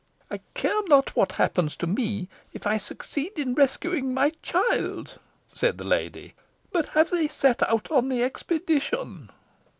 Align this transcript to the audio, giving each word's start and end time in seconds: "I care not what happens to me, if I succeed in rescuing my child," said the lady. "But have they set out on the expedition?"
"I 0.31 0.39
care 0.55 0.81
not 0.87 1.15
what 1.15 1.33
happens 1.33 1.75
to 1.77 1.85
me, 1.85 2.27
if 2.53 2.65
I 2.65 2.79
succeed 2.79 3.37
in 3.37 3.53
rescuing 3.53 4.15
my 4.15 4.31
child," 4.41 5.19
said 5.53 5.77
the 5.77 5.83
lady. 5.83 6.33
"But 6.71 6.87
have 6.97 7.11
they 7.11 7.27
set 7.27 7.61
out 7.69 7.91
on 7.91 8.09
the 8.09 8.23
expedition?" 8.23 9.29